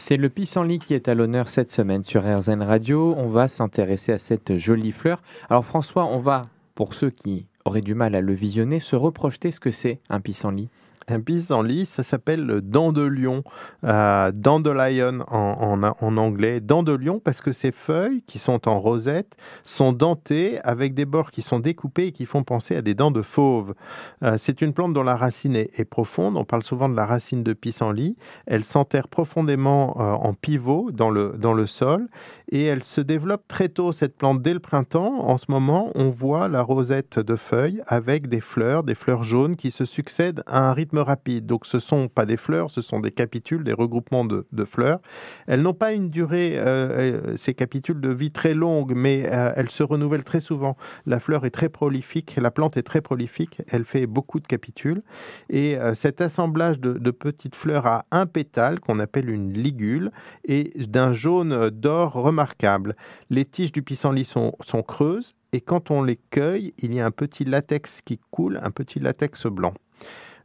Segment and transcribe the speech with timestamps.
[0.00, 3.16] C'est le pissenlit qui est à l'honneur cette semaine sur RZN Radio.
[3.18, 5.20] On va s'intéresser à cette jolie fleur.
[5.50, 6.42] Alors François, on va,
[6.76, 10.20] pour ceux qui auraient du mal à le visionner, se reprojeter ce que c'est un
[10.20, 10.68] pissenlit?
[11.06, 13.42] Un pissenlit, ça s'appelle le dent de lion,
[13.84, 18.80] euh, dandelion en, en, anglais, dent de lion parce que ces feuilles qui sont en
[18.80, 22.94] rosette sont dentées avec des bords qui sont découpés et qui font penser à des
[22.94, 23.74] dents de fauve.
[24.22, 27.42] Euh, c'est une plante dont la racine est, profonde, on parle souvent de la racine
[27.42, 32.08] de pissenlit, elle s'enterre profondément euh, en pivot dans le, dans le sol
[32.50, 35.28] et elle se développe très tôt, cette plante, dès le printemps.
[35.28, 39.56] En ce moment, on voit la rosette de feuilles avec des fleurs, des fleurs jaunes
[39.56, 41.46] qui se succèdent à un rythme rapide.
[41.46, 45.00] Donc ce ne sont pas des fleurs, ce sont des capitules, des regroupements de, fleurs.
[45.46, 49.52] Elles n'ont pas une durée, euh, euh, ces capitules de vie très longue, mais euh,
[49.56, 50.76] elles se renouvellent très souvent.
[51.06, 55.02] La fleur est très prolifique, la plante est très prolifique, elle fait beaucoup de capitules.
[55.50, 60.10] Et cet assemblage de, petites fleurs à un pétale, qu'on appelle une ligule,
[60.44, 62.96] et d'un jaune d'or remarquable.
[63.30, 67.10] Les tiges du pissenlit sont creuses, et quand on les cueille, il y a un
[67.10, 69.74] petit latex qui coule, un petit latex blanc.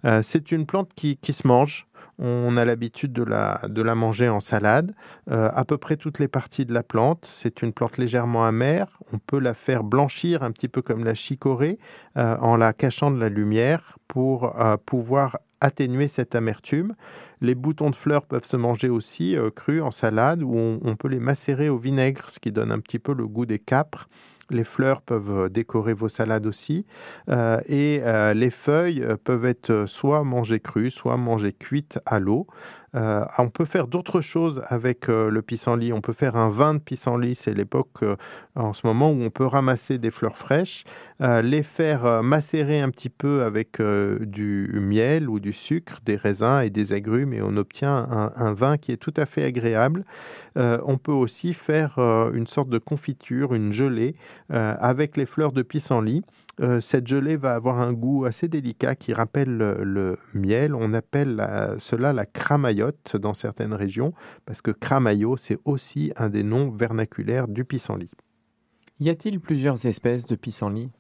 [0.06, 1.88] Euh, c'est une plante qui, se mange.
[2.20, 4.94] On a l'habitude de la, de la manger en salade.
[5.32, 7.28] Euh, à peu près toutes les parties de la plante.
[7.30, 9.00] C'est une plante légèrement amère.
[9.14, 11.80] On peut la faire blanchir un petit peu comme la chicorée
[12.18, 14.54] euh, en la cachant de la lumière pour
[14.86, 16.94] pouvoir atténuer cette amertume.
[17.42, 21.20] Les boutons de fleurs peuvent se manger aussi crus en salade ou on, peut les
[21.20, 24.08] macérer au vinaigre, ce qui donne un petit peu le goût des capres.
[24.50, 26.86] Les fleurs peuvent euh, décorer vos salades aussi.
[27.30, 32.48] Euh, et euh, les feuilles peuvent être soit mangées crues, soit mangées cuites à l'eau.
[32.94, 35.94] On peut faire d'autres choses avec le pissenlit.
[35.94, 37.36] On peut faire un vin de pissenlit.
[37.36, 38.04] C'est l'époque
[38.56, 40.84] en ce moment où on peut ramasser des fleurs fraîches,
[41.20, 46.70] les faire macérer un petit peu avec du miel ou du sucre, des raisins et
[46.70, 50.06] des agrumes et on obtient un, vin qui est tout à fait agréable.
[50.56, 51.98] on peut aussi faire
[52.34, 54.16] une sorte de confiture, une gelée
[54.52, 56.24] euh, avec les fleurs de pissenlit.
[56.62, 60.76] Euh, cette gelée va avoir un goût assez délicat qui rappelle le, miel.
[60.76, 61.46] On appelle
[61.80, 64.14] cela la cramaillotte dans certaines régions,
[64.46, 68.12] parce que cramaillot, c'est aussi un des noms vernaculaires du pissenlit.
[69.00, 70.92] Y a-t-il plusieurs espèces de pissenlit?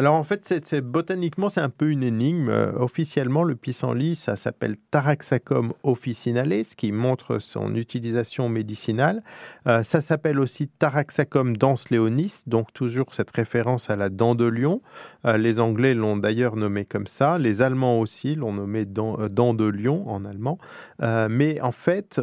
[0.00, 2.48] Alors en fait, c'est, botaniquement, c'est un peu une énigme.
[2.48, 9.22] Euh, officiellement, le pissenlit, ça s'appelle Taraxacum officinale, ce qui montre son utilisation médicinale.
[9.66, 11.52] Euh, ça s'appelle aussi Taraxacum
[11.90, 14.80] leonis, donc toujours cette référence à la dent de lion.
[15.26, 17.36] Euh, les Anglais l'ont d'ailleurs nommé comme ça.
[17.36, 19.18] Les Allemands aussi l'ont nommé dent,
[19.52, 20.56] de lion en allemand.
[21.02, 22.18] mais en fait,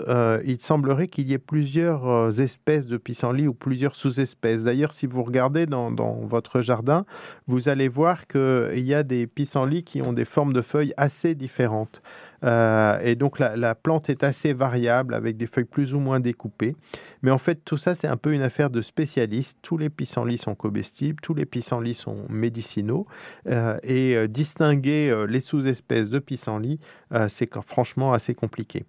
[0.46, 4.64] il semblerait qu'il y ait plusieurs espèces de pissenlit ou plusieurs sous-espèces.
[4.64, 7.06] D'ailleurs, si vous regardez dans, dans votre jardin,
[7.46, 10.94] vous vous allez voir qu'il y a des pissenlits qui ont des formes de feuilles
[10.96, 12.02] assez différentes.
[12.46, 16.78] Euh, et donc la, plante est assez variable avec des feuilles plus ou moins découpées.
[17.24, 19.60] Mais en fait, tout ça, c'est un peu une affaire de spécialistes.
[19.62, 23.06] Tous les pissenlits sont comestibles, tous les pissenlits sont médicinaux.
[23.48, 26.80] Euh, et euh, distinguer les sous-espèces de pissenlits,
[27.28, 28.86] c'est franchement assez compliqué.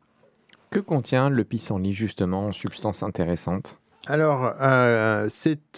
[0.70, 3.76] Que contient le pissenlit justement en substances intéressantes
[4.08, 5.28] alors, euh,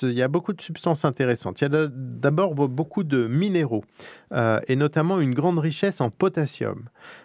[0.03, 1.61] il y a beaucoup de substances intéressantes.
[1.61, 3.85] Il y a d'abord beaucoup de minéraux
[4.33, 6.85] euh, et notamment une grande richesse en potassium.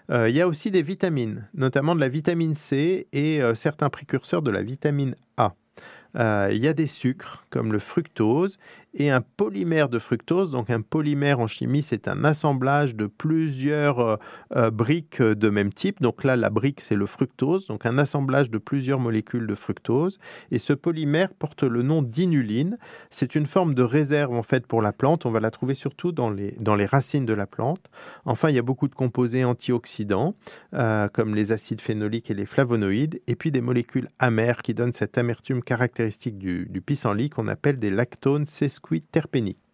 [0.09, 4.41] Euh, il y a aussi des vitamines, notamment de la vitamine C et certains précurseurs
[4.41, 5.53] de la vitamine A.
[6.15, 8.57] il y a des sucres comme le fructose
[8.95, 10.51] et un polymère de fructose.
[10.51, 14.15] Donc un polymère en chimie, c'est un assemblage de plusieurs euh,
[14.55, 16.01] euh, briques de même type.
[16.01, 20.17] Donc là, la brique, c'est le fructose, donc un assemblage de plusieurs molécules de fructose.
[20.51, 22.77] Et ce polymère porte le nom d'inuline.
[23.11, 25.25] C'est une forme de réserve en fait pour la plante.
[25.25, 27.89] On va la trouver surtout dans les, dans les racines de la plante.
[28.25, 30.35] Enfin, il y a beaucoup de composés antioxydants,
[30.73, 34.93] euh, comme les acides phénoliques et les flavonoïdes, et puis des molécules amères qui donnent
[34.93, 38.45] cette amertume caractéristique du, du pissenlit qu'on appelle des lactones
[38.85, 39.64] sesquiterpéniques.